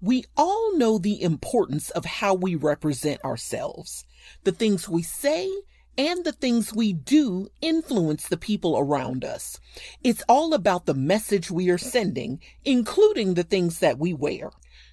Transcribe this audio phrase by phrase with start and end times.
[0.00, 4.04] We all know the importance of how we represent ourselves.
[4.44, 5.50] The things we say
[5.96, 9.58] and the things we do influence the people around us.
[10.04, 14.52] It's all about the message we are sending, including the things that we wear.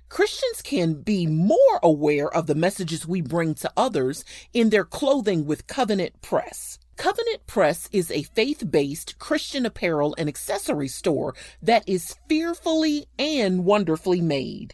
[0.09, 5.45] Christians can be more aware of the messages we bring to others in their clothing
[5.45, 6.79] with Covenant Press.
[6.95, 13.65] Covenant Press is a faith based Christian apparel and accessory store that is fearfully and
[13.65, 14.73] wonderfully made.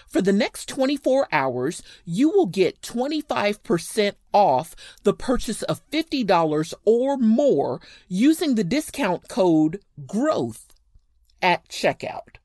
[0.07, 7.17] For the next 24 hours, you will get 25% off the purchase of $50 or
[7.17, 10.75] more using the discount code GROWTH
[11.41, 12.37] at checkout.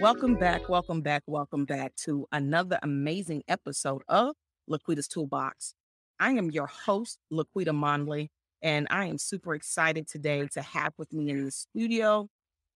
[0.00, 4.34] Welcome back, welcome back, welcome back to another amazing episode of
[4.68, 5.76] Laquita's Toolbox.
[6.18, 8.30] I am your host, Laquita Monley,
[8.62, 12.28] and I am super excited today to have with me in the studio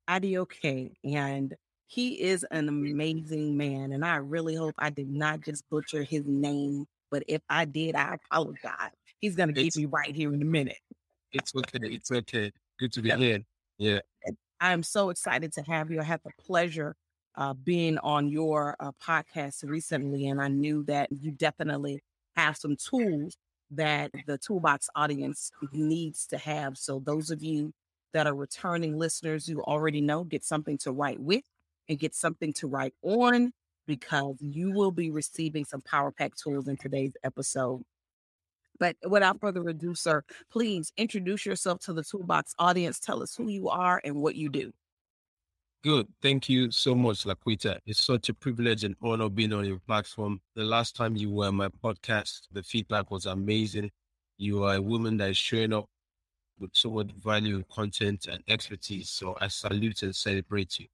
[0.08, 0.92] Adeoke.
[1.04, 1.54] And
[1.86, 3.92] he is an amazing man.
[3.92, 6.86] And I really hope I did not just butcher his name.
[7.10, 8.92] But if I did, I apologize.
[9.20, 10.78] He's going to get me right here in a minute.
[11.32, 11.78] It's okay.
[11.82, 12.52] It's okay.
[12.78, 13.40] Good to be here.
[13.78, 14.00] Yeah.
[14.60, 16.00] I'm so excited to have you.
[16.00, 16.94] I had the pleasure
[17.36, 22.02] uh, being on your uh, podcast recently, and I knew that you definitely
[22.36, 23.36] have some tools
[23.70, 26.76] that the toolbox audience needs to have.
[26.76, 27.72] So those of you
[28.12, 31.44] that are returning listeners, you already know, get something to write with
[31.88, 33.52] and get something to write on
[33.86, 37.82] because you will be receiving some Power Pack tools in today's episode.
[38.78, 42.98] But without further ado, sir, please introduce yourself to the toolbox audience.
[42.98, 44.72] Tell us who you are and what you do.
[45.82, 46.08] Good.
[46.20, 47.78] Thank you so much, Laquita.
[47.86, 50.42] It's such a privilege and honor being on your platform.
[50.54, 53.90] The last time you were on my podcast, the feedback was amazing.
[54.36, 55.86] You are a woman that is showing up
[56.58, 59.08] with so much value, content, and expertise.
[59.08, 60.86] So I salute and celebrate you.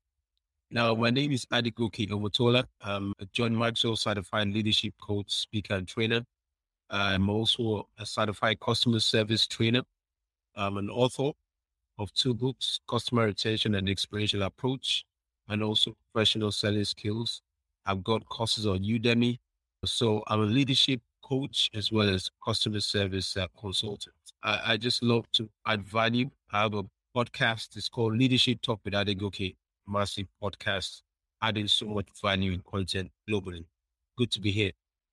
[0.70, 2.64] Now, my name is Adegoke Omotola.
[2.80, 6.24] I'm a John Maxwell certified leadership coach, speaker, and trainer.
[6.90, 9.82] I'm also a certified customer service trainer.
[10.54, 11.32] I'm an author
[11.98, 15.04] of two books, Customer Retention and Experiential Approach,
[15.48, 17.42] and also Professional Selling Skills.
[17.86, 19.38] I've got courses on Udemy.
[19.84, 24.14] So I'm a leadership coach as well as customer service uh, consultant.
[24.42, 26.30] I, I, just love to add value.
[26.52, 26.84] I have a
[27.16, 27.76] podcast.
[27.76, 29.54] It's called Leadership Talk with Adegoke,
[29.86, 31.02] massive podcast,
[31.42, 33.64] adding so much value and content globally.
[34.16, 34.72] Good to be here.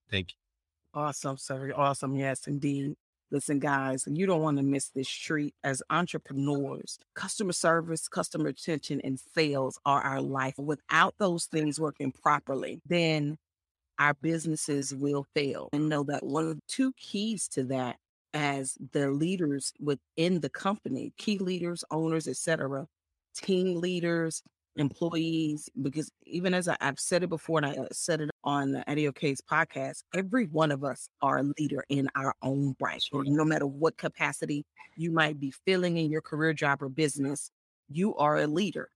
[0.09, 0.99] Thank you.
[0.99, 1.73] Awesome, sir.
[1.75, 2.15] Awesome.
[2.15, 2.95] Yes, indeed.
[3.33, 6.99] Listen, guys, you don't want to miss this treat as entrepreneurs.
[7.15, 10.53] Customer service, customer attention, and sales are our life.
[10.59, 13.39] Without those things working properly, then
[13.97, 15.69] our businesses will fail.
[15.73, 17.95] And know that one of the two keys to that
[18.35, 22.85] as the leaders within the company, key leaders, owners, etc.,
[23.35, 24.43] team leaders,
[24.75, 28.71] employees, because even as I, have said it before, and I uh, said it on
[28.71, 33.03] the Adeoke's podcast, every one of us are a leader in our own right.
[33.13, 37.51] No matter what capacity you might be filling in your career, job, or business,
[37.89, 38.89] you are a leader.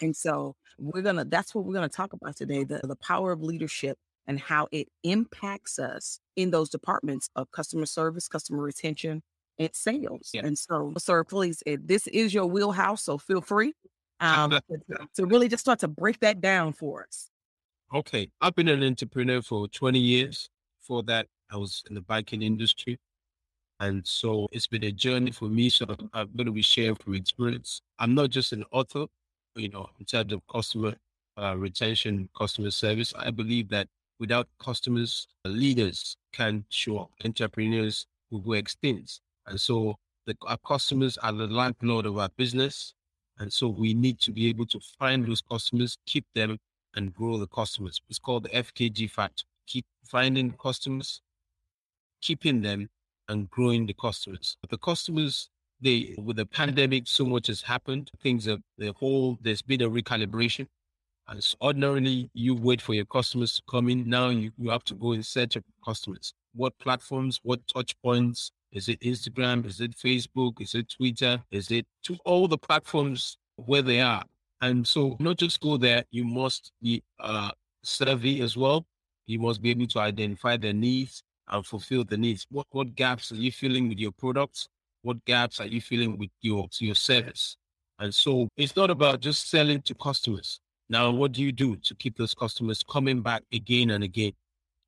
[0.00, 3.42] And so we're gonna that's what we're gonna talk about today, the, the power of
[3.42, 9.22] leadership and how it impacts us in those departments of customer service, customer retention,
[9.58, 10.30] and sales.
[10.32, 10.46] Yeah.
[10.46, 13.74] And so, sir, please, this is your wheelhouse, so feel free
[14.20, 14.60] um, to,
[15.16, 17.30] to really just start to break that down for us.
[17.94, 18.28] Okay.
[18.40, 20.48] I've been an entrepreneur for 20 years.
[20.80, 22.98] For that, I was in the banking industry.
[23.78, 25.68] And so it's been a journey for me.
[25.68, 27.80] So I'm going to be sharing from experience.
[28.00, 29.06] I'm not just an author,
[29.54, 30.94] you know, in terms of customer
[31.40, 33.14] uh, retention, customer service.
[33.16, 33.86] I believe that
[34.18, 37.10] without customers, leaders can show up.
[37.24, 39.20] Entrepreneurs will go extinct.
[39.46, 39.94] And so
[40.26, 42.92] the, our customers are the lifeblood of our business.
[43.38, 46.58] And so we need to be able to find those customers, keep them,
[46.96, 48.00] and grow the customers.
[48.08, 49.44] It's called the FKG factor.
[49.66, 51.20] Keep finding customers,
[52.20, 52.88] keeping them,
[53.28, 54.56] and growing the customers.
[54.60, 55.48] But The customers,
[55.80, 58.10] they with the pandemic, so much has happened.
[58.22, 59.38] Things are the whole.
[59.40, 60.66] There's been a recalibration.
[61.26, 64.08] And so ordinarily, you wait for your customers to come in.
[64.08, 66.34] Now you, you have to go in search of customers.
[66.54, 67.40] What platforms?
[67.42, 68.52] What touch points?
[68.72, 69.64] Is it Instagram?
[69.64, 70.60] Is it Facebook?
[70.60, 71.42] Is it Twitter?
[71.50, 74.24] Is it to all the platforms where they are?
[74.64, 77.50] And so not just go there, you must be uh,
[77.82, 78.86] savvy as well.
[79.26, 82.46] You must be able to identify the needs and fulfill the needs.
[82.50, 84.68] What what gaps are you filling with your products?
[85.02, 87.58] What gaps are you filling with your your service?
[87.98, 90.60] And so it's not about just selling to customers.
[90.88, 94.32] Now, what do you do to keep those customers coming back again and again?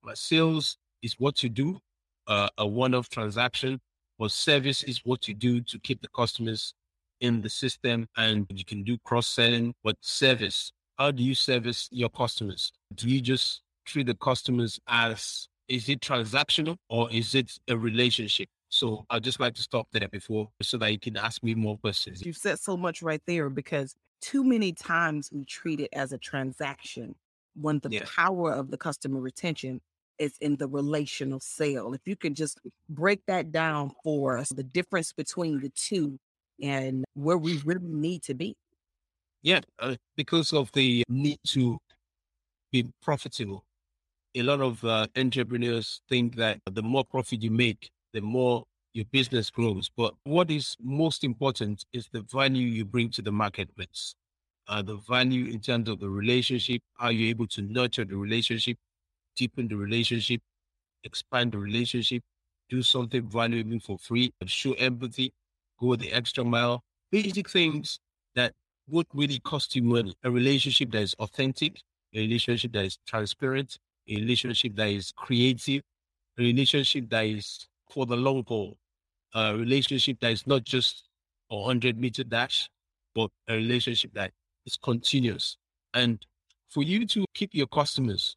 [0.02, 1.78] But sales is what you do
[2.26, 3.78] uh, a one-off transaction,
[4.18, 6.72] but service is what you do to keep the customers
[7.20, 12.08] in the system and you can do cross-selling, but service, how do you service your
[12.08, 12.72] customers?
[12.94, 18.48] Do you just treat the customers as, is it transactional or is it a relationship?
[18.68, 21.78] So I'd just like to stop there before so that you can ask me more
[21.78, 22.24] questions.
[22.24, 26.18] You've said so much right there because too many times we treat it as a
[26.18, 27.14] transaction
[27.54, 28.04] when the yeah.
[28.04, 29.80] power of the customer retention
[30.18, 31.92] is in the relational sale.
[31.92, 32.58] If you can just
[32.88, 36.18] break that down for us, the difference between the two
[36.62, 38.54] and where we really need to be.
[39.42, 41.78] Yeah, uh, because of the need to
[42.72, 43.64] be profitable.
[44.34, 49.04] A lot of uh, entrepreneurs think that the more profit you make, the more your
[49.12, 49.90] business grows.
[49.96, 54.14] But what is most important is the value you bring to the marketplace.
[54.68, 58.76] Uh, the value in terms of the relationship, how you're able to nurture the relationship,
[59.36, 60.40] deepen the relationship,
[61.04, 62.22] expand the relationship,
[62.68, 65.32] do something valuable for free, show empathy,
[65.80, 66.82] go the extra mile.
[67.10, 67.98] Basic things
[68.34, 68.52] that
[68.88, 70.14] would really cost you money.
[70.24, 71.80] A relationship that is authentic,
[72.14, 73.78] a relationship that is transparent,
[74.08, 75.82] a relationship that is creative,
[76.38, 78.76] a relationship that is for the long haul,
[79.34, 81.04] a relationship that is not just
[81.50, 82.68] a 100 meter dash,
[83.14, 84.32] but a relationship that
[84.64, 85.56] is continuous.
[85.94, 86.24] And
[86.68, 88.36] for you to keep your customers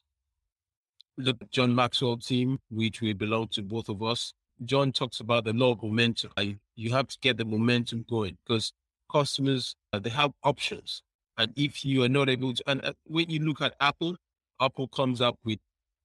[1.20, 4.34] the John Maxwell team, which we belong to both of us,
[4.66, 6.32] John talks about the law of momentum.
[6.76, 8.74] You have to get the momentum going because
[9.12, 11.02] customers, uh, they have options.
[11.38, 14.18] And if you are not able to, and uh, when you look at Apple,
[14.62, 15.60] Apple comes up with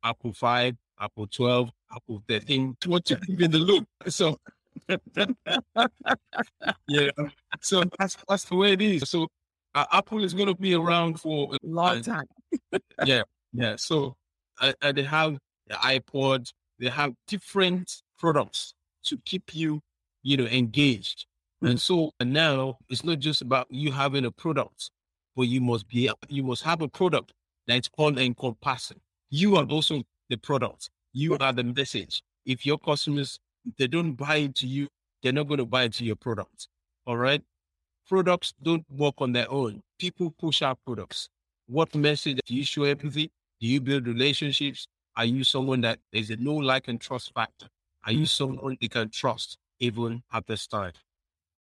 [0.04, 3.86] Apple 5, Apple 12, Apple 13, what to keep in the loop.
[4.08, 4.38] So,
[6.88, 7.10] yeah.
[7.60, 9.10] So that's, that's the way it is.
[9.10, 9.26] So
[9.74, 12.26] uh, Apple is going to be around for a long time.
[13.04, 13.22] yeah.
[13.52, 13.74] Yeah.
[13.76, 14.14] So
[14.60, 18.74] and they have the iPod, they have different products
[19.04, 19.80] to keep you,
[20.22, 21.26] you know, engaged.
[21.62, 24.90] And so and now it's not just about you having a product,
[25.34, 27.32] but you must be you must have a product
[27.66, 29.00] that's all encompassing.
[29.30, 30.90] You are also the product.
[31.12, 32.22] You are the message.
[32.44, 33.38] If your customers
[33.78, 34.88] they don't buy into you,
[35.22, 36.68] they're not going to buy into your product.
[37.06, 37.42] All right.
[38.06, 39.80] Products don't work on their own.
[39.98, 41.30] People push out products.
[41.66, 43.30] What message do you show empathy?
[43.60, 44.86] Do you build relationships?
[45.16, 47.68] Are you someone that is a no like and trust factor?
[48.06, 50.92] Are you someone you can trust even at this time?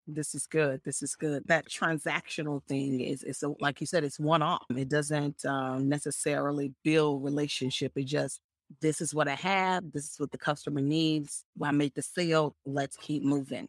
[0.06, 0.80] This is good.
[0.84, 1.44] This is good.
[1.46, 4.64] That transactional thing is, is a, like you said, it's one off.
[4.70, 7.92] It doesn't um, necessarily build relationship.
[7.94, 8.40] It just,
[8.80, 9.92] this is what I have.
[9.92, 11.44] This is what the customer needs.
[11.56, 12.56] Well, I made the sale.
[12.66, 13.68] Let's keep moving.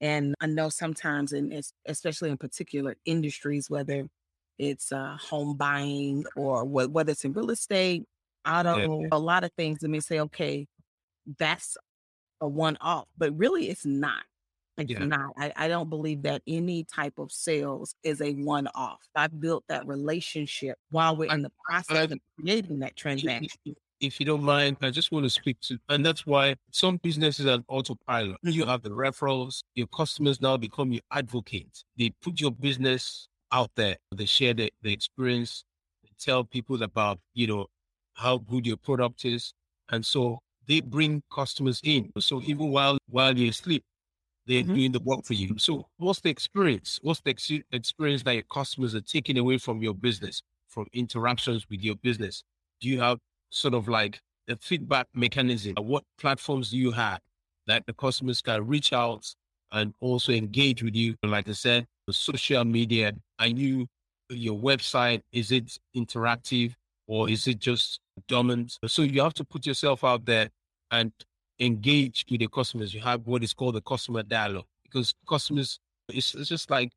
[0.00, 1.52] And I know sometimes, and
[1.86, 4.06] especially in particular industries, whether
[4.58, 8.04] it's uh, home buying or wh- whether it's in real estate,
[8.46, 9.08] auto, yeah.
[9.12, 9.80] a lot of things.
[9.82, 10.66] Let me say, okay,
[11.38, 11.76] that's
[12.40, 14.22] a one off, but really it's not.
[14.76, 15.04] It's yeah.
[15.04, 15.32] not.
[15.38, 19.00] I, I don't believe that any type of sales is a one off.
[19.14, 23.76] I've built that relationship while we're in the process I, of creating that transaction.
[24.00, 27.46] If you don't mind, I just want to speak to, and that's why some businesses
[27.46, 28.36] are autopilot.
[28.42, 28.70] You mm-hmm.
[28.70, 31.84] have the referrals, your customers now become your advocates.
[31.96, 33.96] They put your business out there.
[34.14, 35.64] They share the, the experience,
[36.02, 37.66] they tell people about, you know,
[38.14, 39.54] how good your product is.
[39.90, 42.10] And so they bring customers in.
[42.18, 43.84] So even while while you sleep,
[44.46, 44.74] they're mm-hmm.
[44.74, 45.58] doing the work for you.
[45.58, 46.98] So what's the experience?
[47.02, 51.66] What's the ex- experience that your customers are taking away from your business, from interactions
[51.70, 52.42] with your business?
[52.80, 53.18] Do you have
[53.50, 55.74] sort of like a feedback mechanism?
[55.78, 57.20] What platforms do you have
[57.66, 59.26] that the customers can reach out
[59.72, 61.14] and also engage with you?
[61.22, 63.12] Like I said, social media.
[63.38, 63.86] Are you
[64.30, 65.20] your website?
[65.32, 66.74] Is it interactive
[67.06, 68.78] or is it just dormant?
[68.86, 70.50] So you have to put yourself out there
[70.90, 71.12] and
[71.58, 72.94] engage with the customers.
[72.94, 76.92] You have what is called the customer dialogue because customers, it's, it's just like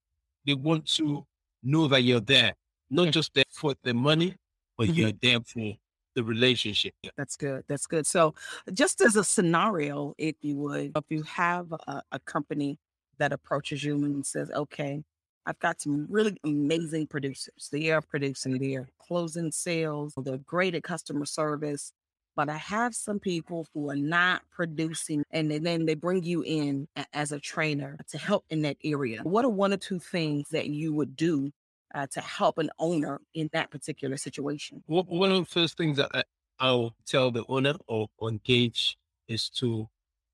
[0.45, 1.25] they want to
[1.63, 2.53] know that you're there,
[2.89, 4.35] not just there for the money,
[4.77, 4.99] but mm-hmm.
[4.99, 5.73] you're there for
[6.15, 6.93] the relationship.
[7.15, 7.63] That's good.
[7.67, 8.07] That's good.
[8.07, 8.33] So,
[8.73, 12.79] just as a scenario, if you would, if you have a, a company
[13.19, 15.03] that approaches you and says, okay,
[15.47, 17.69] I've got some really amazing producers.
[17.71, 21.93] They are producing, they are closing sales, they're great at customer service.
[22.35, 26.87] But I have some people who are not producing, and then they bring you in
[27.13, 29.21] as a trainer to help in that area.
[29.23, 31.49] What are one or two things that you would do
[31.95, 34.83] uh, to help an owner in that particular situation?
[34.85, 36.27] One of the first things that
[36.59, 39.87] I'll tell the owner or engage is to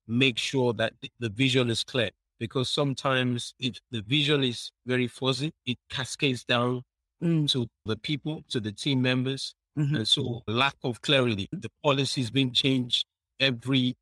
[0.08, 5.51] make sure that the vision is clear because sometimes if the vision is very fuzzy,
[5.65, 6.81] it cascades down
[7.23, 7.49] mm.
[7.51, 9.55] to the people, to the team members.
[9.77, 9.95] Mm-hmm.
[9.95, 13.05] And so lack of clarity, the policies being changed
[13.39, 13.95] every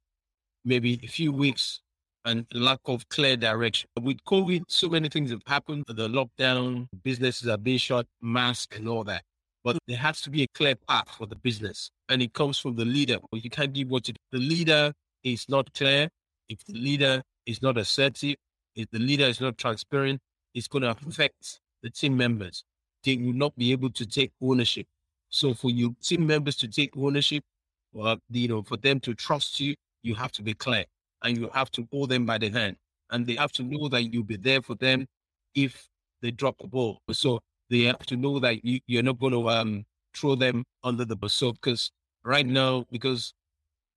[0.66, 1.82] maybe a few weeks
[2.26, 3.90] and lack of clear direction.
[4.00, 5.86] With COVID, so many things have happened.
[5.88, 9.24] The lockdown, businesses are being shut, mask and all that.
[9.64, 11.92] But there has to be a clear path for the business.
[12.10, 13.18] And it comes from the leader.
[13.32, 16.10] But you can't give what you, the leader is not clear.
[16.52, 18.36] If the leader is not assertive,
[18.76, 20.20] if the leader is not transparent,
[20.54, 22.66] it's going to affect the team members.
[23.06, 24.86] They will not be able to take ownership.
[25.30, 27.46] So for you team members to take ownership,
[27.94, 30.84] well, you know, for them to trust you, you have to be clear
[31.24, 32.76] and you have to hold them by the hand.
[33.12, 35.08] And they have to know that you'll be there for them
[35.56, 35.88] if
[36.22, 37.00] they drop the ball.
[37.14, 37.40] So
[37.70, 41.16] they have to know that you, you're not going to um, throw them under the
[41.16, 41.32] bus.
[41.32, 41.92] So because
[42.26, 43.34] right now, because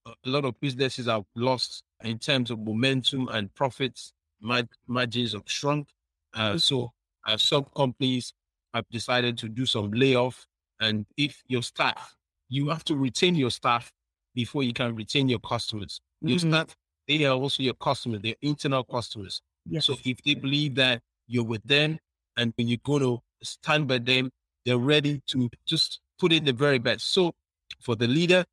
[0.07, 4.13] a lot of businesses have lost in terms of momentum and profits.
[4.41, 5.89] margins have shrunk.
[6.35, 6.57] Uh, mm-hmm.
[6.59, 6.93] so
[7.27, 8.35] uh, some companies
[8.75, 10.47] have decided to do some layoff.
[10.81, 12.15] And if your staff,
[12.49, 13.93] you have to retain your staff
[14.35, 16.01] before you can retain your customers.
[16.17, 16.29] Mm-hmm.
[16.29, 19.41] Your staff, they are also your customers, they're internal customers.
[19.67, 19.87] Yes.
[19.87, 21.99] So if they believe that you're with them
[22.37, 24.31] and when you're going to stand by them,
[24.67, 27.13] they're ready to just put in the very best.
[27.13, 27.33] So
[27.81, 28.45] for the leader,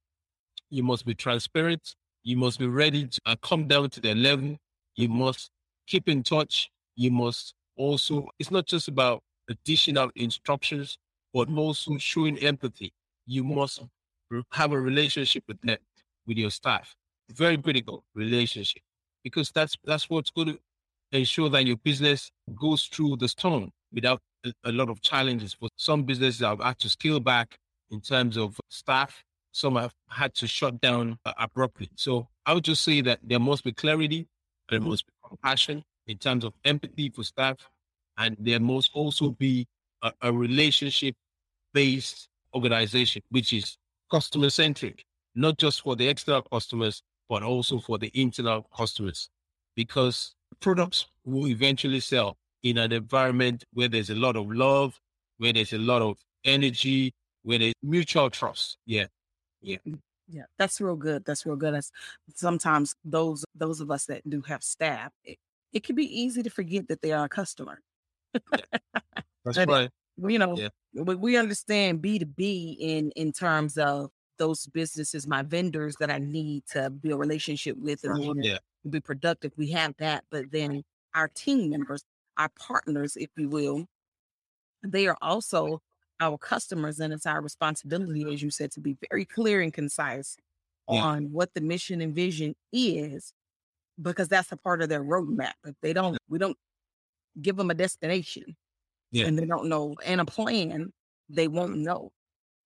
[0.71, 1.95] you must be transparent.
[2.23, 4.57] You must be ready to uh, come down to their level.
[4.95, 5.51] You must
[5.85, 6.71] keep in touch.
[6.95, 10.97] You must also, it's not just about additional instructions,
[11.33, 12.93] but also showing empathy.
[13.25, 13.81] You must
[14.53, 15.77] have a relationship with them,
[16.25, 16.95] with your staff.
[17.29, 18.81] Very critical relationship
[19.23, 20.59] because that's that's what's going to
[21.11, 25.53] ensure that your business goes through the storm without a, a lot of challenges.
[25.53, 27.57] For some businesses, I've had to scale back
[27.89, 31.89] in terms of staff some have had to shut down uh, abruptly.
[31.95, 34.27] So I would just say that there must be clarity,
[34.69, 37.57] there must be compassion in terms of empathy for staff,
[38.17, 39.67] and there must also be
[40.01, 41.15] a, a relationship
[41.73, 43.77] based organization, which is
[44.09, 45.05] customer centric,
[45.35, 49.29] not just for the external customers, but also for the internal customers,
[49.75, 54.99] because products will eventually sell in an environment where there's a lot of love,
[55.37, 58.77] where there's a lot of energy, where there's mutual trust.
[58.85, 59.05] Yeah.
[59.61, 59.77] Yeah.
[59.87, 61.25] Mm, yeah, that's real good.
[61.25, 61.73] That's real good.
[61.73, 61.91] As
[62.35, 65.37] sometimes those those of us that do have staff, it,
[65.73, 67.81] it can be easy to forget that they are a customer.
[69.43, 69.89] That's right.
[70.17, 70.69] You know, yeah.
[70.93, 76.09] we, we understand B two B in in terms of those businesses, my vendors that
[76.09, 78.57] I need to build relationship with and yeah.
[78.89, 79.51] be productive.
[79.57, 82.03] We have that, but then our team members,
[82.37, 83.85] our partners, if you will,
[84.83, 85.81] they are also
[86.21, 90.37] our customers, and it's our responsibility, as you said, to be very clear and concise
[90.89, 91.01] yeah.
[91.01, 93.33] on what the mission and vision is,
[94.01, 95.53] because that's a part of their roadmap.
[95.65, 96.57] If they don't, we don't
[97.41, 98.55] give them a destination,
[99.11, 99.25] yeah.
[99.25, 100.93] and they don't know and a plan,
[101.27, 102.11] they won't know.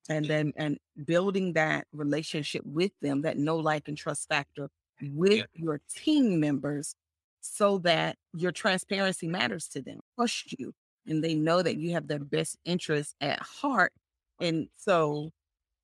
[0.07, 4.69] And then and building that relationship with them, that know, like, and trust factor
[5.01, 5.43] with yeah.
[5.55, 6.93] your team members,
[7.41, 10.73] so that your transparency matters to them, trust you,
[11.07, 13.91] and they know that you have their best interest at heart.
[14.39, 15.31] And so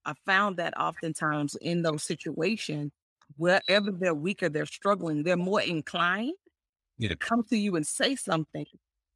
[0.06, 2.92] I found that oftentimes in those situations,
[3.38, 6.34] wherever they're weaker, they're struggling, they're more inclined
[6.98, 7.10] yeah.
[7.10, 8.66] to come to you and say something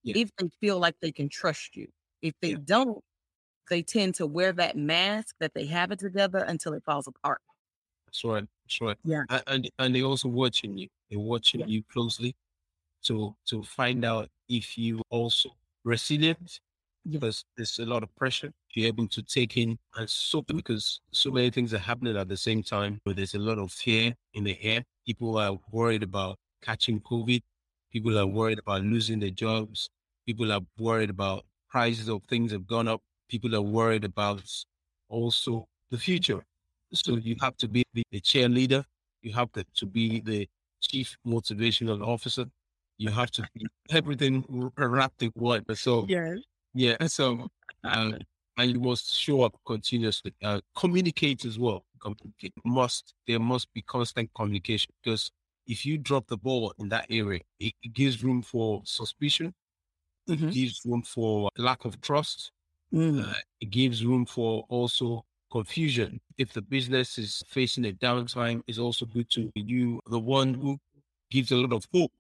[0.03, 0.13] yeah.
[0.17, 1.87] if they feel like they can trust you.
[2.21, 2.57] If they yeah.
[2.63, 3.03] don't,
[3.69, 7.41] they tend to wear that mask that they have it together until it falls apart.
[8.05, 8.45] That's right.
[8.63, 8.97] That's right.
[9.03, 9.23] Yeah.
[9.47, 10.87] And and they also watching you.
[11.09, 12.35] They're watching you closely
[13.03, 15.49] to to find out if you also
[15.85, 16.59] resilient
[17.09, 18.51] because there's a lot of pressure.
[18.73, 22.37] You're able to take in and so because so many things are happening at the
[22.37, 22.99] same time.
[23.05, 24.83] But there's a lot of fear in the air.
[25.05, 27.41] People are worried about catching COVID.
[27.91, 29.89] People are worried about losing their jobs.
[30.25, 33.01] People are worried about prices of things have gone up.
[33.29, 34.43] People are worried about
[35.09, 36.43] also the future.
[36.93, 38.83] So you have to be the, the cheerleader.
[39.21, 40.47] You have to, to be the
[40.81, 42.45] chief motivational officer.
[42.97, 45.63] You have to be everything wrapped in one.
[45.75, 46.35] So yeah,
[46.73, 46.95] yeah.
[47.07, 47.47] So
[47.83, 48.11] uh,
[48.57, 50.33] and you must show up continuously.
[50.43, 51.85] Uh, communicate as well.
[52.01, 52.53] Communicate.
[52.63, 55.31] Must there must be constant communication because
[55.67, 59.53] if you drop the ball in that area, it, it gives room for suspicion.
[60.29, 60.49] Mm-hmm.
[60.49, 62.51] It gives room for lack of trust.
[62.93, 63.27] Mm.
[63.27, 66.19] Uh, it gives room for also confusion.
[66.37, 70.53] If the business is facing a downtime, it's also good to be you, the one
[70.53, 70.77] who
[71.31, 72.11] gives a lot of hope.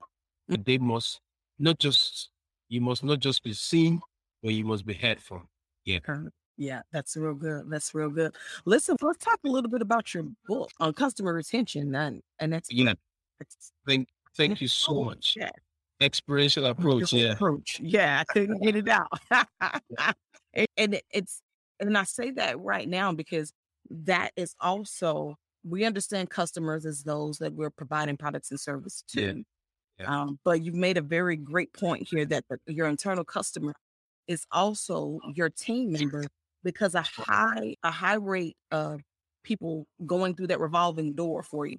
[0.47, 1.21] They must
[1.59, 2.29] not just,
[2.69, 4.01] you must not just be seen,
[4.43, 5.47] but you must be heard from.
[5.85, 5.99] Yeah.
[6.57, 7.69] Yeah, that's real good.
[7.69, 8.33] That's real good.
[8.65, 11.93] Listen, let's talk a little bit about your book on customer retention.
[11.95, 12.93] And, and that's, yeah.
[13.39, 15.35] That's, thank, thank you so oh, much.
[15.37, 15.49] Yeah.
[16.01, 17.11] Experiential approach.
[17.11, 17.33] Yeah.
[17.33, 17.79] Approach.
[17.81, 18.21] Yeah.
[18.21, 19.07] I couldn't get it out.
[20.53, 21.41] and, and it's,
[21.79, 23.51] and I say that right now because
[23.89, 25.35] that is also
[25.67, 29.21] we understand customers as those that we're providing products and service to.
[29.21, 29.33] Yeah.
[29.99, 30.21] Yeah.
[30.21, 33.73] Um, but you've made a very great point here that the, your internal customer
[34.27, 36.25] is also your team member
[36.63, 38.99] because a high a high rate of
[39.43, 41.77] people going through that revolving door for you.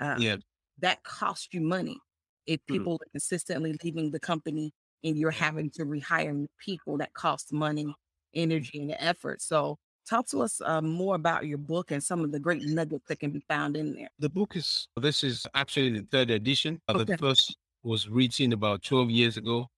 [0.00, 0.36] Uh, yeah,
[0.80, 1.98] that costs you money.
[2.46, 2.74] If hmm.
[2.74, 3.02] people mm.
[3.02, 7.92] are consistently leaving the company and you're having to rehire people, that costs money
[8.34, 9.42] energy and effort.
[9.42, 9.78] So
[10.08, 13.18] talk to us uh, more about your book and some of the great nuggets that
[13.18, 14.08] can be found in there.
[14.18, 16.80] The book is, this is actually the third edition.
[16.88, 17.04] Okay.
[17.04, 19.68] The first was written about 12 years ago.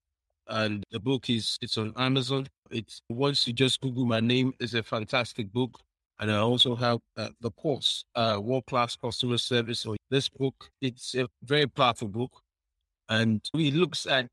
[0.49, 2.47] And the book is, it's on Amazon.
[2.71, 5.79] It's once you just Google my name, it's a fantastic book.
[6.21, 9.81] And I also have uh, the course, uh, World Class Customer Service.
[9.81, 12.33] So this book, it's a very powerful book.
[13.09, 14.29] And it looks at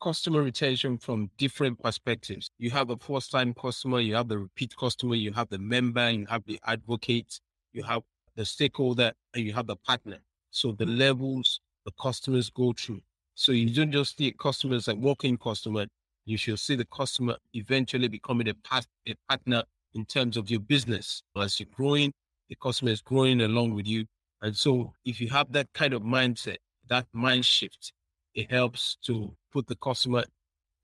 [0.00, 2.50] customer retention from different perspectives.
[2.58, 6.10] You have a first time customer, you have the repeat customer, you have the member,
[6.10, 7.40] you have the advocate,
[7.72, 8.02] you have
[8.36, 10.18] the stakeholder, and you have the partner.
[10.50, 13.00] So the levels the customers go through.
[13.34, 15.86] So you don't just see customers like walking customer,
[16.26, 19.62] you should see the customer eventually becoming a, part, a partner
[19.94, 21.22] in terms of your business.
[21.36, 22.12] As you're growing,
[22.50, 24.04] the customer is growing along with you.
[24.42, 26.58] And so if you have that kind of mindset,
[26.88, 27.92] that mind shift,
[28.38, 30.22] it helps to put the customer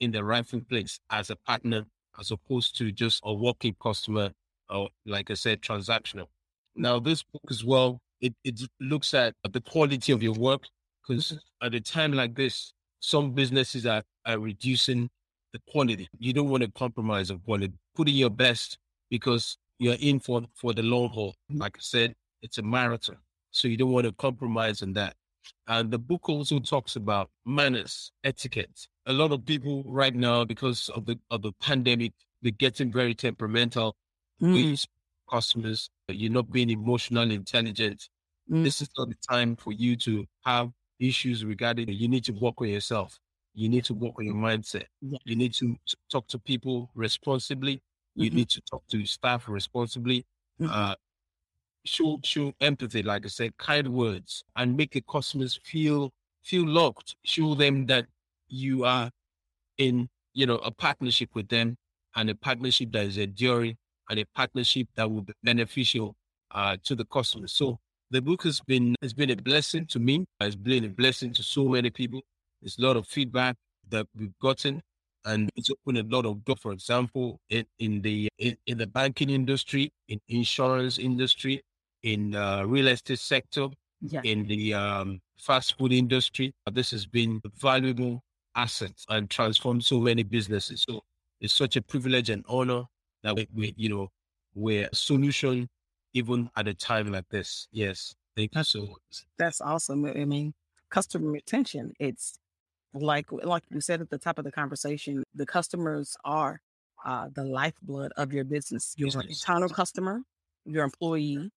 [0.01, 1.85] in the rightful place as a partner,
[2.19, 4.33] as opposed to just a walking customer
[4.69, 6.27] or, like I said, transactional.
[6.75, 10.65] Now, this book as well, it, it looks at the quality of your work
[11.07, 15.09] because at a time like this, some businesses are, are reducing
[15.53, 16.09] the quality.
[16.19, 17.75] You don't want to compromise on quality.
[17.95, 18.79] Put in your best
[19.11, 21.37] because you're in for, for the long haul.
[21.51, 23.19] Like I said, it's a marathon.
[23.53, 25.15] So you don't want to compromise on that.
[25.67, 28.87] And the book also talks about manners, etiquette.
[29.07, 33.15] A lot of people right now, because of the of the pandemic, they're getting very
[33.15, 33.97] temperamental.
[34.43, 34.85] Mm.
[35.31, 38.09] customers, you're not being emotionally intelligent.
[38.51, 38.65] Mm.
[38.65, 42.61] This is not the time for you to have issues regarding you need to work
[42.61, 43.19] on yourself.
[43.55, 44.85] You need to work on your mindset.
[45.01, 45.19] Yeah.
[45.25, 45.77] You need to
[46.11, 47.83] talk to people responsibly.
[48.15, 48.39] You mm-hmm.
[48.39, 50.27] need to talk to staff responsibly.
[50.61, 50.73] Mm-hmm.
[50.73, 50.95] Uh,
[51.85, 57.17] show show empathy, like I said, kind words, and make the customers feel feel loved.
[57.25, 58.07] Show them that
[58.49, 59.11] you are
[59.79, 61.77] in you know a partnership with them,
[62.17, 63.77] and a partnership that is enduring,
[64.11, 66.15] and a partnership that will be beneficial
[66.53, 67.53] uh, to the customers.
[67.53, 67.79] So
[68.11, 70.25] the book has been has been a blessing to me.
[70.41, 72.23] It's been a blessing to so many people.
[72.63, 73.57] There's a lot of feedback
[73.91, 74.81] that we've gotten,
[75.25, 76.61] and it's opened a lot of doors.
[76.61, 81.63] For example, in, in the in, in the banking industry, in insurance industry,
[82.05, 83.69] in uh, real estate sector,
[84.01, 84.21] yeah.
[84.23, 86.55] in the um, fast food industry.
[86.71, 88.23] This has been a valuable
[88.55, 90.85] asset and transformed so many businesses.
[90.89, 91.01] So
[91.41, 92.85] it's such a privilege and honor
[93.23, 94.11] that we, we you know,
[94.55, 95.69] we're a solution
[96.13, 97.67] even at a time like this.
[97.73, 98.15] Yes.
[98.37, 98.97] Thank you so.
[99.39, 100.05] That's awesome.
[100.05, 100.55] I mean,
[100.91, 102.39] customer retention, it's
[102.93, 106.61] like like you said at the top of the conversation, the customers are
[107.05, 108.95] uh, the lifeblood of your business.
[108.97, 110.21] Your internal customer,
[110.65, 111.51] your employee,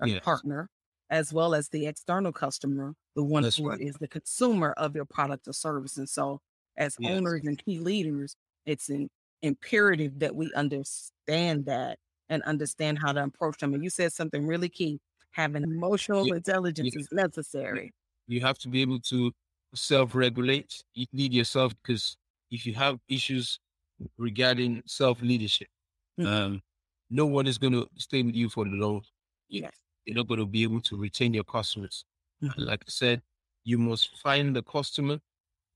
[0.00, 0.24] a yes.
[0.24, 0.68] partner,
[1.10, 3.80] as well as the external customer, the one That's who right.
[3.80, 5.96] is the consumer of your product or service.
[5.96, 6.40] And so,
[6.76, 7.12] as yes.
[7.12, 9.08] owners and key leaders, it's an
[9.42, 13.74] imperative that we understand that and understand how to approach them.
[13.74, 14.98] And you said something really key
[15.30, 16.36] having emotional yeah.
[16.36, 17.00] intelligence yeah.
[17.00, 17.92] is necessary.
[18.26, 19.32] You have to be able to
[19.74, 20.82] self regulate.
[20.94, 22.16] You need yourself because
[22.50, 23.60] if you have issues
[24.18, 25.68] regarding self leadership.
[26.18, 26.32] Mm-hmm.
[26.32, 26.62] Um,
[27.10, 29.02] no one is going to stay with you for the long.
[29.48, 29.72] Yes.
[30.06, 32.04] You're not going to be able to retain your customers.
[32.42, 32.62] Mm-hmm.
[32.62, 33.22] Like I said,
[33.64, 35.18] you must find the customer,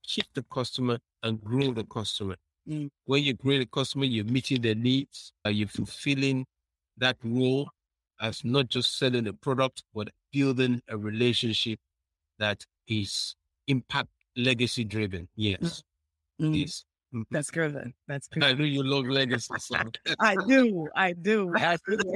[0.03, 2.37] keep the customer, and grow the customer.
[2.67, 2.89] Mm.
[3.05, 6.45] When you grow the customer, you're meeting their needs, uh, you're fulfilling
[6.97, 7.69] that role
[8.21, 11.79] as not just selling a product, but building a relationship
[12.39, 13.35] that is
[13.67, 15.27] impact legacy driven.
[15.35, 15.83] Yes.
[16.41, 16.61] Mm.
[16.61, 16.85] Yes.
[17.13, 17.23] Mm-hmm.
[17.29, 17.93] That's good.
[18.07, 18.43] That's good.
[18.43, 19.53] I know you love legacy.
[20.19, 20.87] I do.
[20.95, 21.53] I do.
[21.55, 22.15] I do.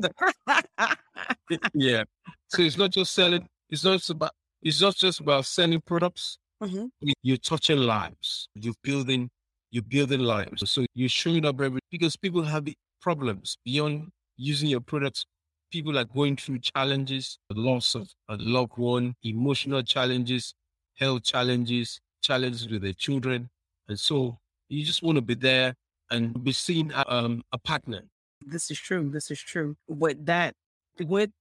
[1.74, 2.04] yeah.
[2.48, 3.48] So it's not just selling.
[3.70, 4.32] It's not just about.
[4.62, 6.38] It's not just about selling products.
[6.64, 7.10] Mm-hmm.
[7.22, 8.48] You're touching lives.
[8.56, 9.30] You're building.
[9.70, 10.70] You're building lives.
[10.72, 12.66] So you're showing up every because people have
[13.02, 15.26] problems beyond using your products.
[15.72, 20.54] People are going through challenges, the loss of a loved one, emotional challenges,
[20.98, 23.50] health challenges, challenges with their children,
[23.90, 25.76] and so you just want to be there
[26.12, 28.04] and be seen as um, a partner.
[28.46, 29.10] This is true.
[29.10, 29.76] This is true.
[29.88, 30.56] With that,
[31.00, 31.32] with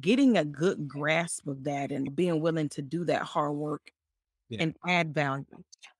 [0.00, 3.90] getting a good grasp of that and being willing to do that hard work
[4.48, 4.62] yeah.
[4.62, 5.44] and add value.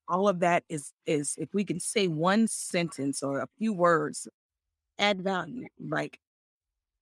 [0.07, 4.27] All of that is is if we can say one sentence or a few words,
[4.99, 5.67] add value.
[5.79, 6.19] Like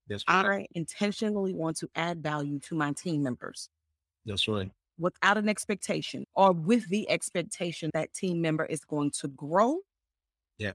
[0.08, 0.46] That's right.
[0.46, 3.70] I intentionally want to add value to my team members.
[4.26, 9.28] That's right without an expectation or with the expectation that team member is going to
[9.28, 9.80] grow.
[10.58, 10.74] Yeah.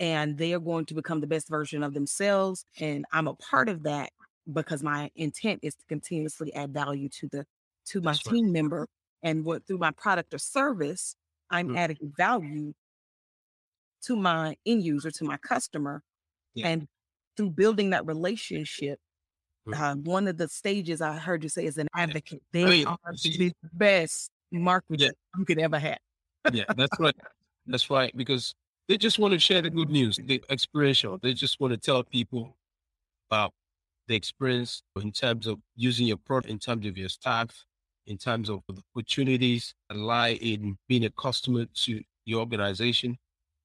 [0.00, 2.64] And they are going to become the best version of themselves.
[2.80, 4.10] And I'm a part of that
[4.52, 7.46] because my intent is to continuously add value to the
[7.86, 8.52] to my That's team right.
[8.52, 8.88] member.
[9.22, 11.14] And what through my product or service,
[11.50, 11.76] I'm mm-hmm.
[11.76, 12.74] adding value
[14.02, 16.02] to my end user, to my customer.
[16.54, 16.68] Yeah.
[16.68, 16.88] And
[17.36, 19.00] through building that relationship,
[19.74, 22.42] uh, one of the stages I heard you say is an advocate.
[22.52, 25.10] They I mean, are the best marketing yeah.
[25.38, 25.98] you could ever have.
[26.52, 27.14] yeah, that's right.
[27.66, 28.16] That's right.
[28.16, 28.54] Because
[28.88, 31.18] they just want to share the good news, the experiential.
[31.18, 32.56] They just want to tell people
[33.30, 33.52] about
[34.06, 37.50] the experience in terms of using your product, in terms of your staff,
[38.06, 43.18] in terms of the opportunities that lie in being a customer to your organization.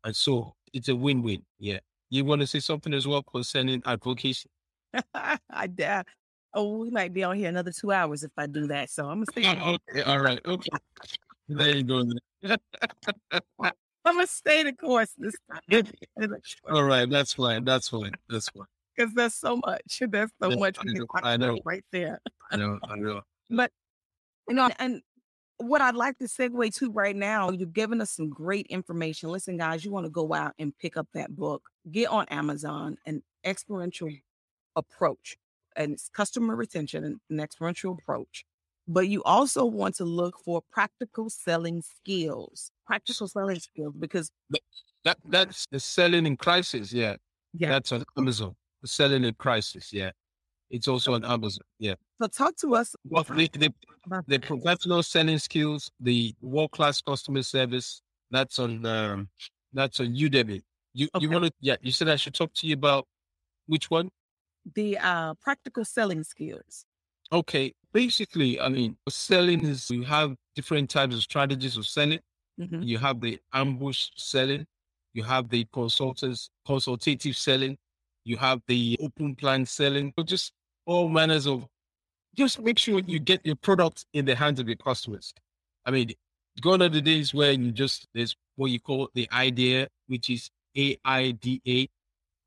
[0.03, 1.43] And so it's a win-win.
[1.59, 1.79] Yeah.
[2.09, 4.49] You want to say something as well concerning advocacy?
[5.49, 6.08] I doubt.
[6.53, 8.89] Oh, we might be on here another two hours if I do that.
[8.89, 9.60] So I'm gonna stay.
[9.62, 10.69] Oh, okay, all right, okay.
[11.49, 12.03] There you go.
[14.06, 15.88] I'm gonna stay the course this time.
[16.69, 17.63] all right, that's fine.
[17.63, 18.12] That's fine.
[18.29, 18.65] That's fine.
[18.95, 19.82] Because there's so much.
[19.99, 20.77] There's so much.
[20.79, 21.60] I know, I know.
[21.65, 22.21] Right there.
[22.51, 22.79] I know.
[22.84, 23.21] I know.
[23.49, 23.71] But
[24.47, 25.01] you know, and
[25.58, 29.29] what I'd like to segue to right now, you've given us some great information.
[29.29, 32.97] Listen, guys, you want to go out and pick up that book, get on Amazon,
[33.06, 34.10] an experiential
[34.75, 35.38] approach
[35.75, 38.45] and it's customer retention and an experiential approach.
[38.88, 44.29] But you also want to look for practical selling skills, practical selling skills, because
[45.05, 46.91] that that's the selling in crisis.
[46.91, 47.15] Yeah.
[47.53, 47.69] Yeah.
[47.69, 48.55] That's on Amazon.
[48.81, 49.93] The selling in crisis.
[49.93, 50.12] Yeah.
[50.69, 51.63] It's also on Amazon.
[51.79, 51.95] Yeah.
[52.21, 52.95] So talk to us.
[53.07, 53.73] Well, the, the,
[54.27, 58.01] the professional selling skills, the world class customer service.
[58.31, 59.29] That's on um,
[59.71, 60.63] that's on Udemy.
[60.93, 61.23] You okay.
[61.23, 61.75] you want to yeah?
[61.81, 63.07] You said I should talk to you about
[63.67, 64.09] which one?
[64.76, 66.86] The uh, practical selling skills?
[67.32, 67.73] Okay.
[67.91, 72.19] Basically, I mean, selling is you have different types of strategies of selling.
[72.60, 72.84] Mm-hmm.
[72.84, 74.65] You have the ambush selling,
[75.13, 77.78] you have the consultants, consultative selling,
[78.26, 80.54] you have the open plan selling, so just
[80.86, 81.65] all manners of
[82.36, 85.34] just make sure you get your product in the hands of your customers.
[85.86, 86.12] I mean,
[86.62, 90.49] gone are the days where you just there's what you call the idea, which is
[90.76, 91.88] AIDA,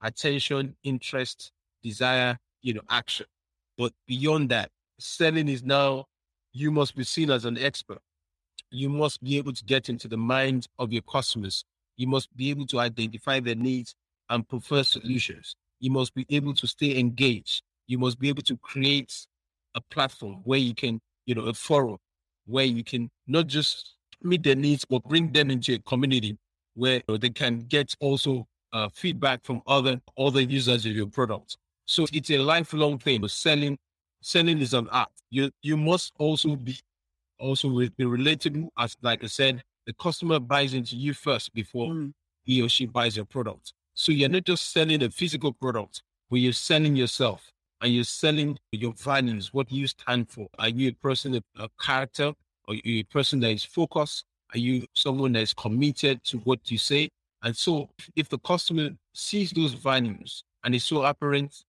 [0.02, 1.52] attention, interest,
[1.86, 3.26] desire, you know, action.
[3.78, 6.06] But beyond that, selling is now,
[6.52, 8.00] you must be seen as an expert.
[8.70, 11.64] You must be able to get into the minds of your customers.
[11.96, 13.94] You must be able to identify their needs
[14.30, 15.54] and prefer solutions.
[15.80, 17.62] You must be able to stay engaged.
[17.86, 19.14] You must be able to create
[19.74, 21.98] a platform where you can, you know, a forum
[22.46, 26.36] where you can not just meet their needs, but bring them into a community
[26.74, 31.06] where you know, they can get also uh, feedback from other other users of your
[31.06, 31.56] product.
[31.86, 33.22] So it's a lifelong thing.
[33.22, 33.78] But selling,
[34.20, 35.08] selling is an art.
[35.30, 36.78] You you must also be
[37.38, 38.68] also be relatable.
[38.78, 42.12] As like I said, the customer buys into you first before mm.
[42.42, 43.72] he or she buys your product.
[43.94, 48.58] So you're not just selling a physical product, but you're selling yourself and you're selling
[48.72, 50.48] your values, what you stand for.
[50.58, 52.32] Are you a person, of a character?
[52.68, 54.24] Are you a person that is focused?
[54.52, 57.08] Are you someone that is committed to what you say?
[57.42, 61.64] And so if the customer sees those values and it's so apparent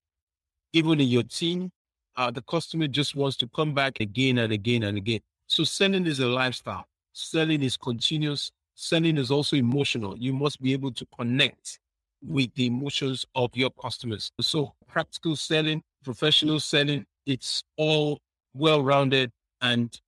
[0.78, 1.72] even in your team,
[2.16, 5.20] uh, the customer just wants to come back again and again and again.
[5.48, 6.86] So selling is a lifestyle.
[7.14, 8.52] Selling is continuous.
[8.76, 10.16] selling is also emotional.
[10.18, 11.80] You must be able to connect
[12.22, 14.32] with the emotions of your customers.
[14.40, 18.20] So practical selling, professional selling, it's all
[18.54, 19.32] well rounded.
[19.62, 20.00] And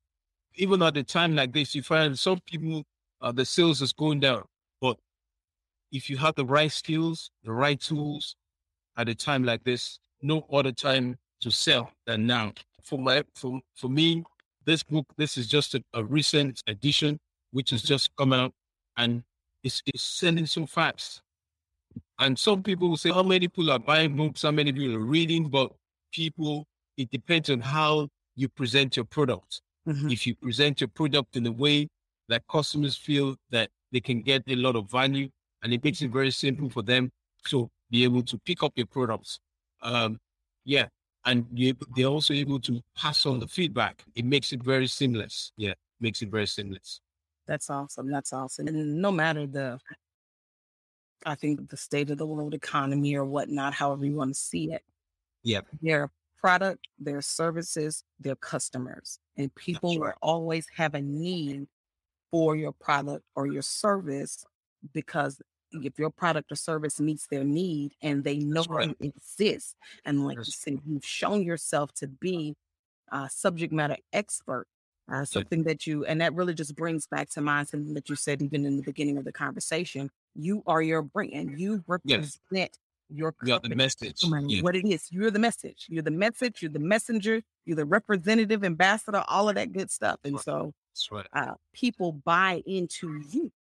[0.55, 2.84] even at a time like this, you find some people,
[3.21, 4.43] uh, the sales is going down.
[4.82, 4.97] But
[5.91, 8.36] if you have the right skills, the right tools
[8.97, 12.53] at a time like this, no other time to sell than now.
[12.84, 14.23] For my, for, for me,
[14.65, 17.19] this book, this is just a, a recent edition,
[17.51, 18.51] which has just come out
[18.97, 19.23] and
[19.63, 21.21] it's, it's selling so fast.
[22.19, 24.41] And some people will say, how many people are buying books?
[24.43, 25.49] How many people are reading?
[25.49, 25.71] But
[26.12, 26.65] people,
[26.97, 29.62] it depends on how you present your product.
[29.88, 30.10] Mm-hmm.
[30.12, 31.88] If you present your product in a way
[32.27, 35.29] that customers feel that they can get a lot of value
[35.63, 37.10] and it makes it very simple for them
[37.47, 39.39] to be able to pick up your products.
[39.81, 40.19] Um,
[40.65, 40.87] yeah.
[41.25, 44.03] And you, they're also able to pass on the feedback.
[44.15, 45.51] It makes it very seamless.
[45.57, 45.73] Yeah.
[45.99, 47.01] Makes it very seamless.
[47.47, 48.09] That's awesome.
[48.09, 48.67] That's awesome.
[48.67, 49.79] And no matter the
[51.25, 54.71] I think the state of the world economy or whatnot, however you want to see
[54.71, 54.83] it.
[55.43, 55.67] Yep.
[55.81, 59.19] Their product, their services, their customers.
[59.37, 61.67] And people will always have a need
[62.31, 64.45] for your product or your service
[64.93, 68.95] because if your product or service meets their need and they know right.
[68.99, 72.55] it exists, and like you said, you've shown yourself to be
[73.12, 74.67] a subject matter expert,
[75.12, 78.15] uh, something that you, and that really just brings back to mind something that you
[78.15, 81.60] said even in the beginning of the conversation you are your brand.
[81.60, 82.69] You represent yes.
[83.10, 83.69] your company.
[83.69, 84.23] The message.
[84.23, 84.62] Yeah.
[84.62, 85.08] What it is.
[85.12, 85.86] You're the message.
[85.89, 86.62] You're the message.
[86.62, 87.41] You're the messenger.
[87.65, 90.19] You're the representative, ambassador, all of that good stuff.
[90.23, 90.73] And so
[91.12, 91.25] right.
[91.34, 93.51] uh, people buy into you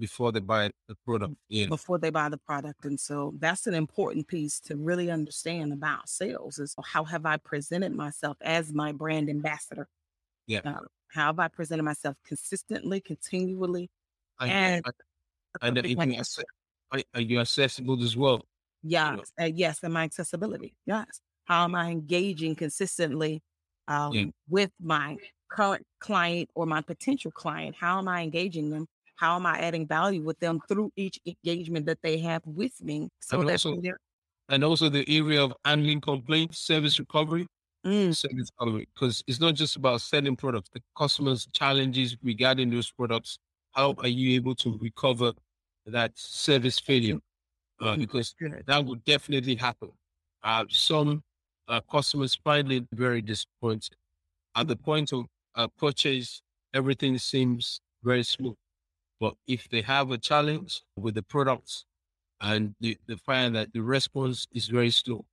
[0.00, 1.34] before they buy the product.
[1.48, 1.66] Yeah.
[1.66, 2.84] Before they buy the product.
[2.84, 7.36] And so that's an important piece to really understand about sales is how have I
[7.36, 9.86] presented myself as my brand ambassador?
[10.46, 10.60] Yeah.
[10.64, 13.90] Uh, how have I presented myself consistently, continually?
[14.40, 14.82] And
[15.60, 16.14] I, and you can
[17.14, 18.44] are you accessible as well?
[18.82, 20.74] Yes, uh, yes, and my accessibility.
[20.86, 23.42] Yes, how am I engaging consistently
[23.86, 24.24] um, yeah.
[24.48, 25.16] with my
[25.50, 27.76] current client or my potential client?
[27.78, 28.86] How am I engaging them?
[29.20, 33.10] How am I adding value with them through each engagement that they have with me?
[33.20, 33.82] So and also,
[34.48, 37.46] and also the area of handling complaints, service recovery.
[37.86, 38.16] Mm.
[38.16, 40.70] Service recovery, because it's not just about selling products.
[40.72, 43.38] The customers' challenges regarding those products
[43.72, 45.32] how are you able to recover
[45.86, 47.18] that service failure?
[47.80, 48.34] Uh, because
[48.66, 49.90] that would definitely happen.
[50.42, 51.22] Uh, some
[51.68, 53.96] uh, customers find it very disappointing.
[54.54, 56.42] At the point of uh, purchase,
[56.74, 58.56] everything seems very smooth.
[59.20, 61.84] But if they have a challenge with the products
[62.40, 65.24] and they, they find that the response is very slow,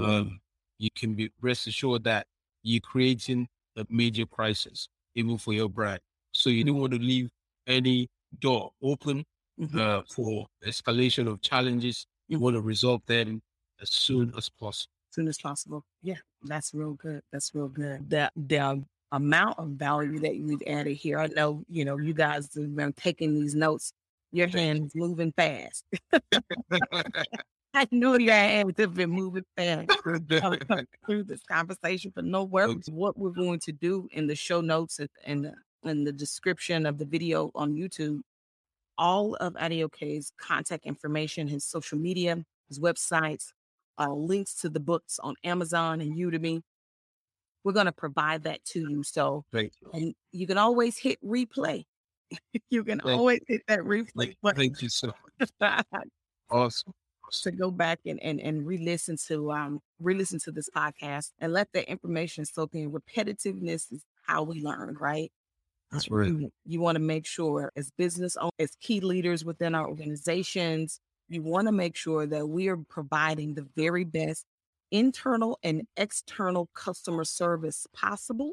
[0.00, 0.40] um,
[0.78, 2.26] you can be rest assured that
[2.62, 6.00] you're creating a major crisis, even for your brand.
[6.32, 7.30] So you don't want to leave
[7.66, 9.24] any door open
[9.60, 9.78] mm-hmm.
[9.78, 12.06] uh, for escalation of challenges.
[12.28, 13.42] You want to resolve them
[13.80, 14.92] as soon as possible.
[15.10, 15.84] As soon as possible.
[16.02, 17.22] Yeah, that's real good.
[17.32, 18.08] That's real good.
[18.08, 21.18] The the amount of value that you've added here.
[21.18, 23.92] I know, you know, you guys have been taking these notes.
[24.32, 25.84] Your hands moving fast.
[27.74, 32.88] I know your hands have been moving fast through this conversation, but no worries.
[32.90, 36.96] What we're going to do in the show notes and the in the description of
[36.98, 38.20] the video on YouTube
[38.98, 43.52] all of Adeoke's contact information, his social media, his websites,
[43.98, 46.62] uh, links to the books on Amazon and Udemy.
[47.64, 49.02] We're going to provide that to you.
[49.02, 49.90] So, Thank you.
[49.92, 51.84] and you can always hit replay.
[52.70, 54.34] you can Thank always hit that replay.
[54.42, 55.12] Thank, Thank you so
[55.60, 55.74] much.
[56.50, 56.92] awesome.
[57.44, 61.68] To go back and, and, and re-listen to um re-listen to this podcast and let
[61.72, 62.92] that information soak in.
[62.92, 65.32] Repetitiveness is how we learn, right?
[65.90, 66.28] That's right.
[66.28, 71.00] You, you want to make sure, as business owners, as key leaders within our organizations,
[71.28, 74.44] you want to make sure that we are providing the very best
[74.92, 78.52] internal and external customer service possible.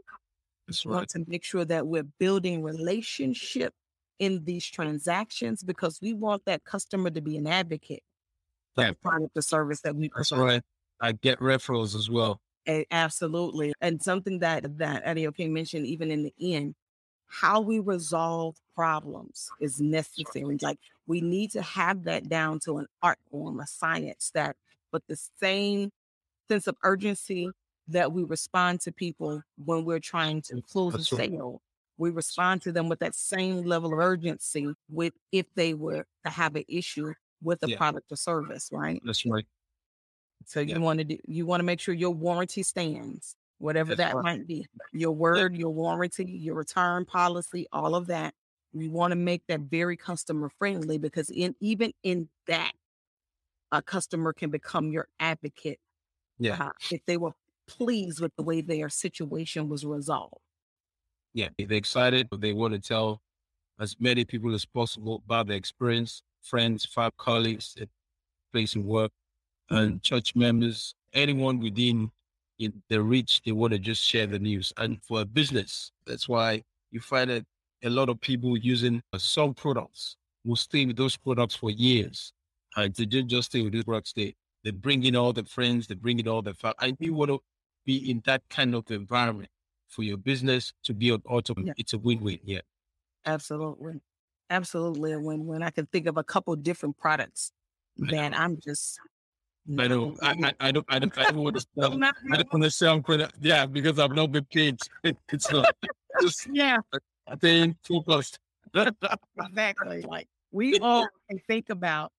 [0.68, 0.96] That's right.
[0.96, 3.74] Want to make sure that we're building relationship
[4.18, 8.04] in these transactions because we want that customer to be an advocate
[8.76, 8.90] for yeah.
[8.90, 10.20] the product or service that we provide.
[10.20, 10.62] That's right.
[11.02, 12.42] I get referrals as well.
[12.68, 13.74] A- absolutely.
[13.82, 16.76] And something that that Adeoke mentioned even in the end,
[17.28, 20.58] how we resolve problems is necessary.
[20.62, 24.56] Like we need to have that down to an art form, a science that,
[24.92, 25.92] but the same
[26.50, 27.50] sense of urgency
[27.88, 31.62] that we respond to people when we're trying to close That's a sale.
[31.98, 36.32] We respond to them with that same level of urgency with if they were to
[36.32, 37.78] have an issue with a yeah.
[37.78, 39.02] product or service, right?
[39.04, 39.46] That's right.
[40.46, 40.76] So yeah.
[40.76, 44.16] you want to do you want to make sure your warranty stands whatever That's that
[44.16, 44.24] right.
[44.24, 44.66] might be.
[44.94, 48.34] Your word, your warranty, your return policy, all of that.
[48.74, 52.72] We want to make that very customer friendly because in even in that,
[53.72, 55.80] a customer can become your advocate.
[56.40, 56.58] Yeah.
[56.60, 57.34] Uh, if they were
[57.68, 60.42] pleased with the way their situation was resolved.
[61.34, 62.28] Yeah, they're excited.
[62.36, 63.22] They want to tell
[63.80, 67.88] as many people as possible about their experience, friends, five colleagues at
[68.52, 69.12] place of work,
[69.70, 72.12] and church members, anyone within
[72.58, 74.74] in the reach, they want to just share the news.
[74.78, 77.46] And for a business, that's why you find that
[77.84, 82.34] a lot of people using some products will stay with those products for years.
[82.76, 85.88] And they don't just stay with those products, they, they bring in all the friends,
[85.88, 86.76] they bring in all the family.
[86.82, 87.40] And you want to
[87.86, 89.50] be in that kind of environment
[89.88, 91.56] for your business to be on auto.
[91.58, 91.74] Yeah.
[91.78, 92.40] It's a win-win.
[92.44, 92.62] Yeah.
[93.26, 94.02] Absolutely.
[94.50, 95.64] Absolutely a win-win.
[95.64, 97.52] I can think of a couple different products
[97.98, 99.00] that I'm just
[99.78, 102.04] I don't, I, I, I, don't, I don't, I don't want to sell.
[102.04, 103.32] I don't want to sell credit.
[103.40, 104.80] Yeah, because I've not been paid.
[105.32, 105.76] It's not.
[106.22, 106.78] Just, yeah.
[107.38, 108.40] Staying focused.
[108.74, 110.02] exactly.
[110.02, 111.08] Like we all
[111.48, 112.12] think about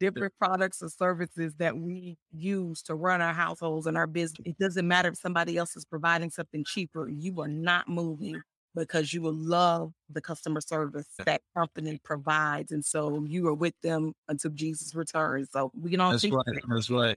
[0.00, 4.46] different products or services that we use to run our households and our business.
[4.46, 7.08] It doesn't matter if somebody else is providing something cheaper.
[7.08, 8.40] You are not moving
[8.74, 12.72] because you will love the customer service that company provides.
[12.72, 15.48] And so you are with them until Jesus returns.
[15.50, 16.44] So we don't That's think right.
[16.46, 16.62] That.
[16.68, 17.16] That's right.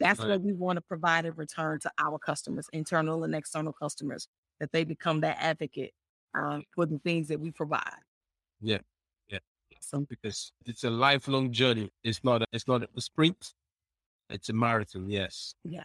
[0.00, 0.30] That's right.
[0.30, 4.26] what we want to provide in return to our customers, internal and external customers,
[4.60, 5.92] that they become that advocate
[6.34, 8.00] um, for the things that we provide.
[8.60, 8.78] Yeah.
[9.84, 11.90] So, because it's a lifelong journey.
[12.02, 13.54] It's not a, it's not a sprint.
[14.30, 15.08] It's a marathon.
[15.08, 15.54] Yes.
[15.64, 15.84] Yeah.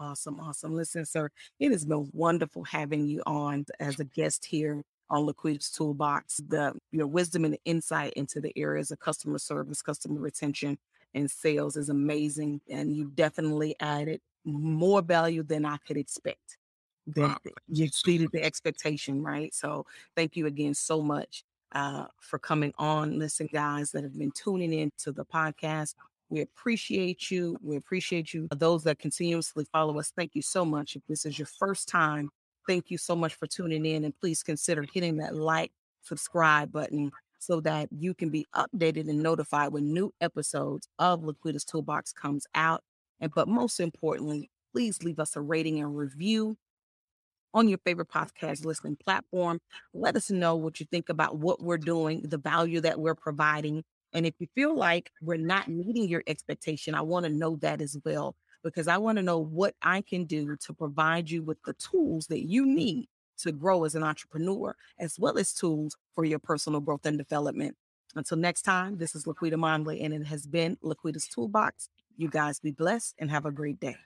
[0.00, 0.74] Awesome, awesome.
[0.74, 1.28] Listen, sir,
[1.58, 6.40] it has been wonderful having you on as a guest here on Laquita's Toolbox.
[6.48, 10.78] The your wisdom and insight into the areas of customer service, customer retention,
[11.14, 12.60] and sales is amazing.
[12.70, 16.58] And you definitely added more value than I could expect.
[17.08, 17.52] That wow.
[17.66, 19.52] you exceeded the expectation, right?
[19.52, 23.18] So thank you again so much uh, for coming on.
[23.18, 25.94] Listen, guys that have been tuning in to the podcast.
[26.30, 27.56] We appreciate you.
[27.62, 28.48] We appreciate you.
[28.54, 30.94] Those that continuously follow us, thank you so much.
[30.94, 32.28] If this is your first time,
[32.66, 34.04] thank you so much for tuning in.
[34.04, 39.22] And please consider hitting that like, subscribe button so that you can be updated and
[39.22, 42.82] notified when new episodes of Laquita's Toolbox comes out.
[43.20, 46.56] And but most importantly, please leave us a rating and review
[47.54, 49.60] on your favorite podcast listening platform.
[49.94, 53.84] Let us know what you think about what we're doing, the value that we're providing,
[54.12, 57.80] and if you feel like we're not meeting your expectation, I want to know that
[57.80, 61.58] as well, because I want to know what I can do to provide you with
[61.64, 63.08] the tools that you need
[63.38, 67.76] to grow as an entrepreneur, as well as tools for your personal growth and development.
[68.16, 71.88] Until next time, this is Laquita Mondley, and it has been Laquita's Toolbox.
[72.16, 73.96] You guys be blessed and have a great day.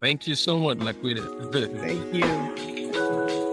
[0.00, 1.52] Thank you so much, Laquita.
[1.80, 3.45] Thank you thank you